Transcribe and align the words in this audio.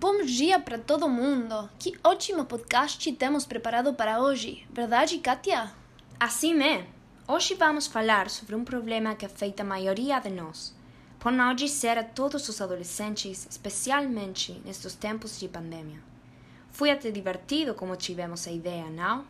Bom 0.00 0.22
dia 0.22 0.58
para 0.58 0.78
todo 0.78 1.10
mundo! 1.10 1.68
Que 1.78 1.92
ótimo 2.02 2.46
podcast 2.46 3.12
temos 3.12 3.44
preparado 3.44 3.92
para 3.92 4.18
hoje, 4.22 4.66
verdade, 4.72 5.18
Kátia? 5.18 5.70
Assim 6.18 6.58
é! 6.62 6.86
Hoje 7.28 7.52
vamos 7.52 7.86
falar 7.86 8.30
sobre 8.30 8.54
um 8.54 8.64
problema 8.64 9.14
que 9.14 9.26
afeta 9.26 9.62
a 9.62 9.66
maioria 9.66 10.18
de 10.18 10.30
nós, 10.30 10.74
por 11.18 11.30
não 11.30 11.54
dizer 11.54 11.98
a 11.98 12.02
todos 12.02 12.48
os 12.48 12.62
adolescentes, 12.62 13.46
especialmente 13.50 14.62
nestes 14.64 14.94
tempos 14.94 15.38
de 15.38 15.48
pandemia. 15.48 16.02
Foi 16.70 16.90
até 16.90 17.10
divertido 17.10 17.74
como 17.74 17.94
tivemos 17.94 18.48
a 18.48 18.50
ideia, 18.50 18.88
não? 18.88 19.26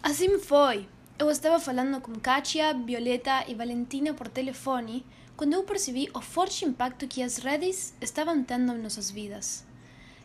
Assim 0.00 0.38
foi! 0.38 0.88
Eu 1.18 1.28
estava 1.28 1.58
falando 1.58 2.00
com 2.00 2.20
Kátia, 2.20 2.72
Violeta 2.72 3.42
e 3.48 3.54
Valentina 3.56 4.14
por 4.14 4.28
telefone 4.28 5.04
quando 5.36 5.54
eu 5.54 5.64
percebi 5.64 6.08
o 6.14 6.20
forte 6.20 6.64
impacto 6.64 7.08
que 7.08 7.20
as 7.20 7.38
redes 7.38 7.92
estavam 8.00 8.44
tendo 8.44 8.74
em 8.74 8.78
nossas 8.80 9.10
vidas. 9.10 9.64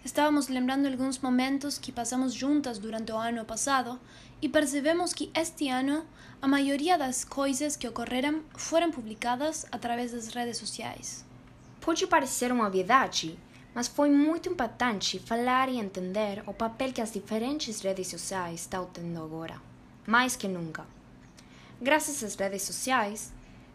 Estávamos 0.04 0.48
lembrando 0.48 0.88
alguns 0.88 1.20
momentos 1.20 1.78
que 1.78 1.92
passamos 1.92 2.34
juntas 2.34 2.80
durante 2.80 3.12
o 3.12 3.18
ano 3.18 3.44
passado 3.44 4.00
e 4.42 4.48
percebemos 4.48 5.14
que 5.14 5.30
este 5.36 5.68
ano 5.68 6.06
a 6.42 6.48
maioria 6.48 6.98
das 6.98 7.26
coisas 7.26 7.76
que 7.76 7.88
ocorreram 7.88 8.42
foram 8.56 8.92
publicadas 8.92 9.66
através 9.74 10.14
das 10.14 10.30
redes 10.30 10.58
sociais. 10.58 11.26
Pode 11.82 12.08
parecer 12.08 12.50
uma 12.50 12.66
obviedade, 12.66 13.38
mas 13.76 13.90
foi 13.90 14.10
muito 14.10 14.48
impactante 14.48 15.20
falar 15.20 15.68
e 15.68 15.78
entender 15.78 16.44
o 16.48 16.54
papel 16.54 16.94
que 16.94 17.02
as 17.02 17.12
diferentes 17.12 17.82
redes 17.82 18.08
sociais 18.08 18.62
estão 18.62 18.86
tendo 18.86 19.22
agora, 19.22 19.62
mais 20.08 20.34
que 20.34 20.48
nunca. 20.48 20.88
Graças 21.82 22.24
às 22.24 22.36
redes 22.36 22.62
sociais, 22.62 23.34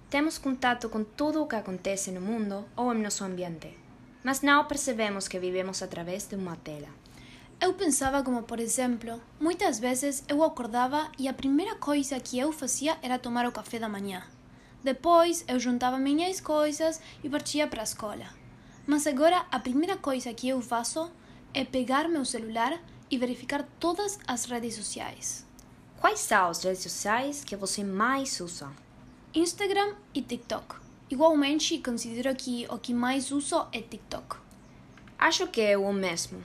temos 0.09 0.39
contato 0.39 0.89
com 0.89 1.05
tudo 1.05 1.43
o 1.43 1.47
que 1.47 1.57
acontece 1.57 2.11
no 2.11 2.21
mundo 2.23 2.65
ou 2.75 2.95
em 2.95 3.03
nosso 3.03 3.25
ambiente 3.25 3.84
mas 4.25 4.41
não 4.41 4.65
percebemos 4.65 5.29
que 5.29 5.39
vivemos 5.39 5.83
através 5.83 6.27
de 6.27 6.35
uma 6.35 6.57
tela. 6.57 6.89
Eu 7.61 7.75
pensava 7.75 8.23
como, 8.23 8.43
por 8.43 8.59
exemplo, 8.59 9.21
muitas 9.39 9.79
vezes 9.79 10.25
eu 10.27 10.43
acordava 10.43 11.13
e 11.19 11.29
a 11.29 11.33
primeira 11.33 11.77
coisa 11.77 12.19
que 12.19 12.39
eu 12.39 12.51
fazia 12.51 12.99
era 13.03 13.19
tomar 13.19 13.47
o 13.47 13.53
café 13.53 13.79
da 13.79 13.89
manhã. 13.89 14.23
Depois 14.83 15.45
eu 15.47 15.61
juntava 15.61 15.99
minhas 15.99 16.41
coisas 16.41 17.01
e 17.23 17.29
partia 17.29 17.67
para 17.67 17.83
a 17.83 17.85
escola. 17.85 18.27
Mas 18.87 19.07
agora 19.07 19.47
a 19.51 19.59
primeira 19.59 19.97
coisa 19.97 20.35
que 20.35 20.49
eu 20.49 20.61
faço 20.61 21.11
é 21.55 21.65
pegar 21.65 22.09
meu 22.09 22.25
celular 22.25 22.79
e 23.11 23.17
verificar 23.17 23.63
todas 23.79 24.19
as 24.27 24.45
redes 24.47 24.75
sociais. 24.75 25.47
Quais 26.01 26.21
são 26.21 26.49
as 26.49 26.63
redes 26.63 26.83
sociais 26.83 27.45
que 27.45 27.57
você 27.57 27.83
mais 27.85 28.41
usa? 28.41 28.71
Instagram 29.35 29.95
e 30.13 30.21
TikTok. 30.21 30.84
Igualmente, 31.15 31.79
considero 31.79 32.35
que 32.35 32.67
o 32.69 32.77
que 32.77 32.93
mais 32.93 33.31
uso 33.31 33.69
é 33.71 33.81
TikTok. 33.81 34.37
Acho 35.17 35.47
que 35.47 35.61
é 35.61 35.79
o 35.79 35.93
mesmo. 35.93 36.43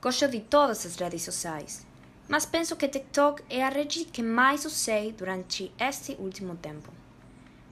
Gosto 0.00 0.26
de 0.26 0.40
todas 0.40 0.84
as 0.84 0.96
redes 0.96 1.22
sociais, 1.22 1.86
mas 2.28 2.44
penso 2.44 2.74
que 2.74 2.88
TikTok 2.88 3.44
é 3.48 3.62
a 3.62 3.68
rede 3.68 4.04
que 4.06 4.20
mais 4.20 4.64
usei 4.64 5.12
durante 5.12 5.72
este 5.78 6.16
último 6.18 6.56
tempo. 6.56 6.92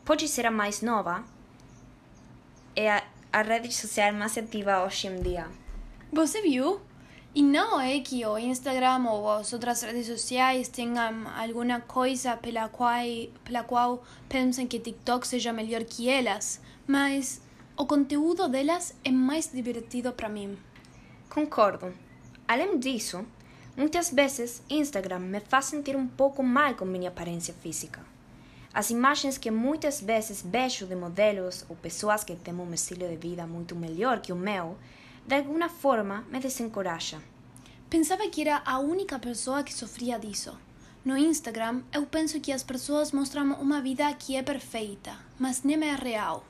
Pode 0.04 0.28
ser 0.28 0.46
a 0.46 0.52
mais 0.52 0.82
nova, 0.82 1.24
é 2.76 2.92
a, 2.92 3.02
a 3.32 3.42
rede 3.42 3.74
social 3.74 4.12
mais 4.12 4.38
ativa 4.38 4.84
hoje 4.84 5.08
em 5.08 5.20
dia. 5.20 5.48
Você 6.12 6.40
viu? 6.42 6.80
E 7.32 7.42
não 7.42 7.80
é 7.80 8.00
que 8.00 8.26
o 8.26 8.36
Instagram 8.36 9.08
ou 9.08 9.30
as 9.30 9.52
outras 9.52 9.82
redes 9.82 10.08
sociais 10.08 10.66
tenham 10.66 11.28
alguma 11.28 11.80
coisa 11.80 12.36
pela 12.36 12.68
qual, 12.68 13.04
pela 13.44 13.62
qual 13.62 14.02
pensem 14.28 14.66
que 14.66 14.80
TikTok 14.80 15.26
seja 15.28 15.52
melhor 15.52 15.84
que 15.84 16.08
elas, 16.08 16.60
mas 16.88 17.40
o 17.76 17.86
conteúdo 17.86 18.48
delas 18.48 18.96
é 19.04 19.12
mais 19.12 19.52
divertido 19.52 20.12
para 20.12 20.28
mim. 20.28 20.58
Concordo. 21.28 21.94
Além 22.48 22.80
disso, 22.80 23.24
muitas 23.76 24.10
vezes 24.10 24.60
Instagram 24.68 25.20
me 25.20 25.38
faz 25.38 25.66
sentir 25.66 25.94
um 25.94 26.08
pouco 26.08 26.42
mal 26.42 26.74
com 26.74 26.84
minha 26.84 27.10
aparência 27.10 27.54
física. 27.54 28.04
As 28.74 28.90
imagens 28.90 29.38
que 29.38 29.52
muitas 29.52 30.00
vezes 30.00 30.42
vejo 30.44 30.84
de 30.84 30.96
modelos 30.96 31.64
ou 31.68 31.76
pessoas 31.76 32.24
que 32.24 32.34
têm 32.34 32.54
um 32.54 32.74
estilo 32.74 33.08
de 33.08 33.16
vida 33.16 33.46
muito 33.46 33.76
melhor 33.76 34.20
que 34.20 34.32
o 34.32 34.36
meu 34.36 34.76
de 35.26 35.36
alguma 35.36 35.68
forma 35.68 36.24
me 36.30 36.40
desencoraja. 36.40 37.18
Pensava 37.88 38.28
que 38.28 38.42
era 38.42 38.62
a 38.64 38.78
única 38.78 39.18
pessoa 39.18 39.62
que 39.62 39.74
sofria 39.74 40.18
disso. 40.18 40.56
No 41.04 41.16
Instagram, 41.16 41.82
eu 41.92 42.06
penso 42.06 42.40
que 42.40 42.52
as 42.52 42.62
pessoas 42.62 43.10
mostram 43.10 43.54
uma 43.54 43.80
vida 43.80 44.12
que 44.14 44.36
é 44.36 44.42
perfeita, 44.42 45.16
mas 45.38 45.62
nem 45.62 45.82
é 45.82 45.94
real. 45.94 46.44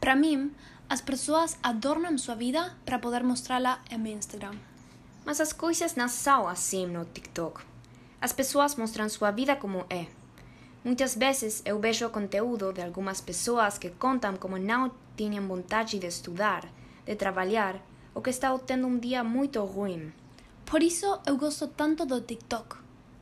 Para 0.00 0.16
mim, 0.16 0.52
as 0.88 1.00
pessoas 1.00 1.56
adornam 1.62 2.18
sua 2.18 2.34
vida 2.34 2.76
para 2.84 2.98
poder 2.98 3.22
mostrá-la 3.22 3.80
no 3.90 4.06
Instagram. 4.06 4.56
Mas 5.24 5.40
as 5.40 5.52
coisas 5.52 5.94
não 5.94 6.08
são 6.08 6.46
assim 6.46 6.86
no 6.86 7.04
TikTok. 7.04 7.62
As 8.20 8.32
pessoas 8.32 8.74
mostram 8.74 9.08
sua 9.08 9.30
vida 9.30 9.56
como 9.56 9.86
é. 9.88 10.06
Muitas 10.84 11.14
vezes 11.14 11.62
eu 11.64 11.78
vejo 11.78 12.06
o 12.06 12.10
conteúdo 12.10 12.72
de 12.72 12.82
algumas 12.82 13.20
pessoas 13.20 13.78
que 13.78 13.90
contam 13.90 14.36
como 14.36 14.58
não 14.58 14.92
tinham 15.16 15.48
vontade 15.48 15.98
de 15.98 16.06
estudar, 16.06 16.68
de 17.06 17.14
trabalhar 17.16 17.80
ou 18.14 18.22
que 18.22 18.30
está 18.30 18.56
tendo 18.58 18.86
um 18.86 18.98
dia 18.98 19.24
muito 19.24 19.62
ruim. 19.64 20.12
Por 20.64 20.82
isso 20.82 21.18
eu 21.26 21.36
gosto 21.36 21.66
tanto 21.66 22.06
do 22.06 22.20
TikTok. 22.20 22.76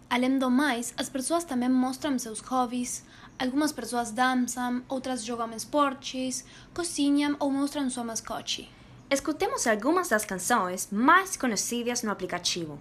Além 0.08 0.38
do 0.38 0.50
mais, 0.50 0.92
as 0.97 1.08
pessoas 1.08 1.44
também 1.44 1.69
mostram 1.69 2.19
seus 2.19 2.41
hobbies. 2.41 3.03
Algumas 3.38 3.72
pessoas 3.72 4.10
dançam, 4.10 4.82
outras 4.88 5.25
jogam 5.25 5.50
esportes, 5.53 6.44
cozinham 6.75 7.36
ou 7.41 7.50
mostram 7.50 7.88
sua 7.88 8.04
mascote. 8.04 8.70
Escutemos 9.10 9.66
algumas 9.66 10.08
das 10.08 10.25
canções 10.25 10.88
mais 10.92 11.36
conhecidas 11.36 12.03
no 12.03 12.10
aplicativo. 12.10 12.78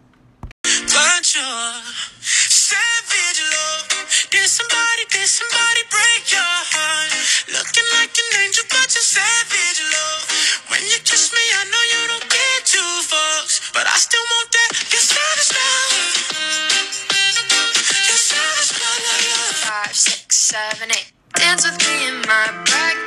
having 20.54 20.90
it. 20.90 21.12
Dance 21.34 21.64
with 21.64 21.78
me 21.88 22.08
in 22.08 22.22
my 22.22 22.64
bracket. 22.66 23.01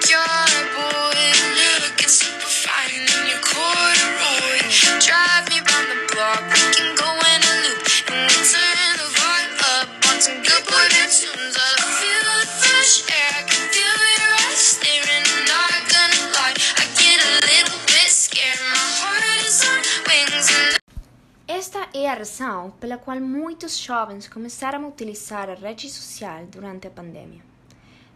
Esta 21.47 21.91
é 21.93 22.09
a 22.09 22.15
razão 22.15 22.71
pela 22.81 22.97
qual 22.97 23.21
muitos 23.21 23.77
jovens 23.77 24.27
começaram 24.27 24.83
a 24.83 24.89
utilizar 24.89 25.51
a 25.51 25.55
rede 25.55 25.91
social 25.91 26.47
durante 26.47 26.87
a 26.87 26.91
pandemia. 26.91 27.43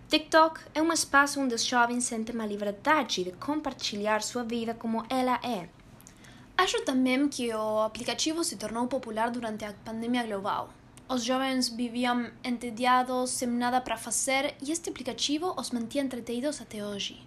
TikTok 0.09 0.61
é 0.75 0.81
um 0.81 0.91
espaço 0.91 1.39
onde 1.39 1.55
os 1.55 1.63
jovens 1.63 2.05
sentem 2.05 2.41
a 2.41 2.47
liberdade 2.47 3.25
de 3.25 3.33
compartilhar 3.33 4.23
sua 4.23 4.45
vida 4.45 4.73
como 4.73 5.05
ela 5.11 5.39
é. 5.45 5.69
Acho 6.57 6.83
também 6.87 7.29
que 7.29 7.53
o 7.53 7.81
aplicativo 7.81 8.43
se 8.43 8.57
tornou 8.57 8.89
popular 8.89 9.31
durante 9.31 9.63
a 9.67 9.75
pandemia 9.75 10.27
global. 10.27 10.71
Os 11.07 11.23
jovens 11.23 11.69
viviam 11.69 12.31
entediados, 12.43 13.29
sem 13.29 13.49
nada 13.49 13.79
para 13.79 13.99
fazer 13.99 14.55
e 14.63 14.73
este 14.73 14.89
aplicativo 14.89 15.55
os 15.59 15.71
mantinha 15.71 16.03
entretidos 16.03 16.63
até 16.63 16.83
hoje. 16.83 17.21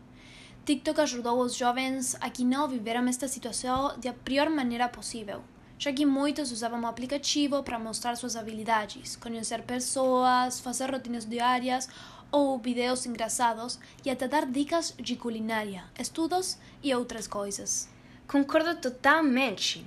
TikTok 0.65 0.99
ajudou 1.01 1.39
os 1.39 1.55
jovens 1.55 2.15
a 2.19 2.27
que 2.31 2.43
não 2.43 2.67
viveram 2.67 3.07
esta 3.07 3.27
situação 3.27 3.99
da 3.99 4.13
pior 4.13 4.49
maneira 4.49 4.89
possível, 4.89 5.43
já 5.81 5.91
que 5.91 6.05
muitos 6.05 6.51
usavam 6.51 6.79
o 6.81 6.85
aplicativo 6.85 7.63
para 7.63 7.79
mostrar 7.79 8.15
suas 8.15 8.35
habilidades, 8.35 9.15
conhecer 9.15 9.63
pessoas, 9.63 10.59
fazer 10.59 10.91
rotinas 10.91 11.25
diárias 11.25 11.89
ou 12.31 12.59
vídeos 12.59 13.07
engraçados 13.07 13.79
e 14.05 14.11
até 14.11 14.27
dar 14.27 14.45
dicas 14.45 14.93
de 14.95 15.15
culinária, 15.15 15.83
estudos 15.97 16.59
e 16.83 16.93
outras 16.93 17.25
coisas. 17.25 17.89
Concordo 18.27 18.75
totalmente. 18.75 19.83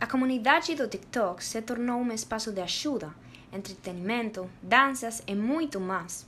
A 0.00 0.06
comunidade 0.08 0.74
do 0.74 0.88
TikTok 0.88 1.44
se 1.44 1.62
tornou 1.62 2.00
um 2.00 2.10
espaço 2.10 2.50
de 2.50 2.60
ajuda, 2.60 3.14
entretenimento, 3.52 4.50
danças 4.60 5.22
e 5.28 5.36
muito 5.36 5.78
mais. 5.78 6.26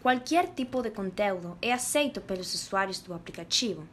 Qualquer 0.00 0.48
tipo 0.54 0.80
de 0.80 0.90
conteúdo 0.90 1.58
é 1.60 1.74
aceito 1.74 2.22
pelos 2.22 2.54
usuários 2.54 3.00
do 3.00 3.12
aplicativo, 3.12 3.86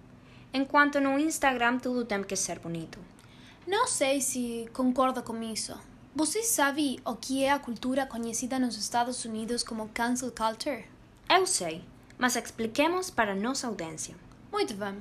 enquanto 0.53 1.01
no 1.01 1.19
Instagram 1.19 1.79
tudo 1.79 2.05
tem 2.05 2.23
que 2.23 2.37
ser 2.37 2.59
bonito. 2.59 3.16
Não 3.67 3.85
sei 3.85 4.21
se 4.21 4.65
concordo 4.71 5.21
com 5.21 5.43
isso. 5.43 5.77
Você 6.15 6.41
sabe 6.41 7.01
o 7.03 7.17
que 7.17 7.43
é 7.43 7.51
a 7.51 7.59
cultura 7.59 8.05
conhecida 8.05 8.57
nos 8.57 8.77
Estados 8.77 9.25
Unidos 9.25 9.61
como 9.61 9.89
cancel 9.89 10.31
culture? 10.31 10.85
Eu 11.29 11.45
sei, 11.45 11.83
mas 12.17 12.37
expliquemos 12.37 13.09
para 13.09 13.35
nossa 13.35 13.67
audiência. 13.67 14.15
Muito 14.53 14.73
bem. 14.73 14.95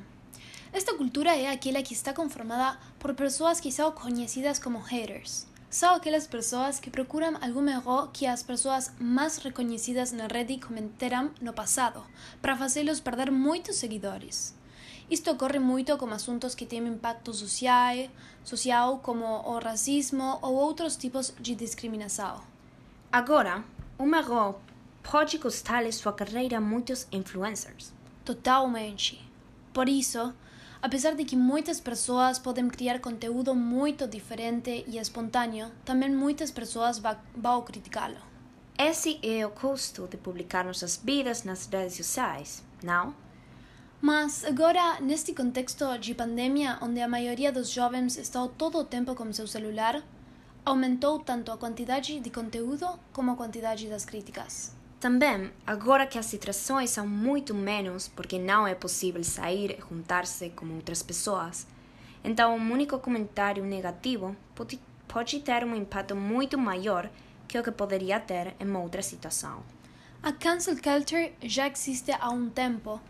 Esta 0.73 0.95
cultura 0.95 1.37
é 1.37 1.49
aquela 1.49 1.81
que 1.81 1.95
está 1.95 2.13
conformada 2.13 2.77
por 2.99 3.15
pessoas 3.15 3.61
que 3.61 3.71
são 3.71 3.93
conhecidas 3.93 4.59
como 4.59 4.81
haters. 4.81 5.47
São 5.71 5.95
aquelas 5.95 6.27
pessoas 6.27 6.81
que 6.81 6.91
procuram 6.91 7.39
algum 7.41 7.69
erro 7.69 8.09
que 8.13 8.27
as 8.27 8.43
pessoas 8.43 8.91
mais 8.99 9.37
reconhecidas 9.37 10.11
na 10.11 10.27
rede 10.27 10.59
cometeram 10.59 11.31
no 11.41 11.53
passado, 11.53 12.05
para 12.43 12.57
fazê-los 12.57 12.99
perder 12.99 13.31
muitos 13.31 13.77
seguidores. 13.77 14.57
Isto 15.09 15.31
ocorre 15.31 15.61
muito 15.61 15.97
com 15.97 16.11
assuntos 16.11 16.55
que 16.55 16.67
têm 16.67 16.87
impacto 16.89 17.33
social, 17.33 18.09
social 18.43 18.99
como 18.99 19.25
o 19.25 19.59
racismo 19.61 20.39
ou 20.43 20.55
outros 20.55 20.97
tipos 20.97 21.33
de 21.41 21.55
discriminação. 21.55 22.41
Agora, 23.13 23.65
um 23.99 24.13
erro 24.15 24.57
pode 25.09 25.39
custar 25.39 25.91
sua 25.93 26.13
carreira 26.13 26.59
a 26.59 26.61
muitos 26.61 27.07
influencers. 27.13 27.93
Totalmente. 28.25 29.25
Por 29.73 29.89
isso, 29.89 30.35
apesar 30.83 31.15
de 31.15 31.25
que 31.25 31.37
muitas 31.37 31.79
pessoas 31.79 32.41
podem 32.41 32.69
criar 32.69 32.99
conteúdo 32.99 33.55
muito 33.55 34.09
diferente 34.09 34.85
e 34.89 34.99
espontâneo, 34.99 35.71
também 35.85 36.11
muitas 36.11 36.51
pessoas 36.51 37.01
vão 37.37 37.63
criticá-lo. 37.63 38.19
Esse 38.77 39.21
é 39.23 39.47
o 39.47 39.51
custo 39.51 40.09
de 40.09 40.17
publicar 40.17 40.65
nossas 40.65 41.01
vidas 41.03 41.45
nas 41.45 41.67
redes 41.67 41.97
sociais, 41.97 42.65
não? 42.83 43.15
Mas 44.01 44.45
agora, 44.45 45.01
neste 45.01 45.33
contexto 45.33 45.97
de 45.99 46.15
pandemia, 46.15 46.79
onde 46.83 47.01
a 47.01 47.09
maioria 47.09 47.51
dos 47.51 47.71
jovens 47.71 48.17
está 48.17 48.47
todo 48.47 48.79
o 48.79 48.85
tempo 48.85 49.15
com 49.15 49.33
seu 49.33 49.47
celular, 49.47 50.03
aumentou 50.65 51.19
tanto 51.21 51.51
a 51.51 51.57
quantidade 51.57 52.21
de 52.21 52.31
conteúdo 52.31 52.87
como 53.13 53.31
a 53.31 53.37
quantidade 53.37 53.89
das 53.89 54.05
críticas. 54.05 54.75
Também, 54.99 55.51
agora 55.67 56.07
que 56.07 56.19
as 56.19 56.31
distrações 56.31 56.91
são 56.91 57.07
muito 57.07 57.55
menos 57.55 58.09
porque 58.09 58.39
não 58.39 58.67
é 58.67 58.75
possível 58.75 59.23
sair 59.23 59.79
e 59.79 59.81
juntar-se 59.81 60.51
com 60.51 60.67
outras 60.75 61.03
pessoas, 61.03 61.67
então 62.25 62.57
um 62.57 62.73
único 62.73 62.99
comentário 62.99 63.65
negativo 63.65 64.35
pode, 64.55 64.81
pode 65.07 65.41
ter 65.41 65.65
um 65.65 65.77
impacto 65.77 66.17
muito 66.17 66.59
maior 66.59 67.09
que 67.47 67.59
o 67.59 67.63
que 67.63 67.71
poderia 67.71 68.19
ter 68.19 68.55
em 68.59 68.75
outra 68.75 69.03
situação. 69.03 69.63
A 70.23 70.33
cancel 70.33 70.77
culture 70.83 71.33
já 71.43 71.69
existe 71.69 72.11
há 72.11 72.31
um 72.31 72.51
tempo, 72.51 73.01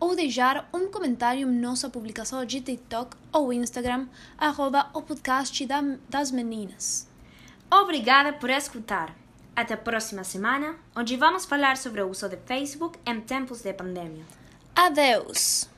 ou 0.00 0.16
deixar 0.16 0.68
um 0.72 0.88
comentário 0.90 1.48
em 1.48 1.52
nossa 1.60 1.88
publicação 1.88 2.44
de 2.44 2.60
TikTok 2.60 3.16
ou 3.30 3.52
Instagram, 3.52 4.08
arroba 4.36 4.90
o 4.94 5.02
podcast 5.02 5.64
da- 5.66 5.96
das 6.08 6.32
meninas. 6.32 7.06
Obrigada 7.70 8.32
por 8.32 8.50
escutar. 8.50 9.14
Até 9.54 9.74
a 9.74 9.76
próxima 9.76 10.24
semana, 10.24 10.74
onde 10.96 11.16
vamos 11.16 11.44
falar 11.44 11.76
sobre 11.76 12.00
o 12.02 12.08
uso 12.08 12.28
de 12.28 12.36
Facebook 12.38 12.98
em 13.06 13.20
tempos 13.20 13.62
de 13.62 13.72
pandemia. 13.74 14.24
Adeus! 14.74 15.71